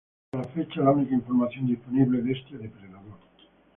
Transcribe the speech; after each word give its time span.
Hasta 0.31 0.37
la 0.39 0.43
fecha, 0.55 0.81
la 0.81 0.89
única 0.89 1.13
información 1.13 1.67
disponible 1.67 2.23
de 2.23 2.31
este 2.31 2.57
depredador. 2.57 3.13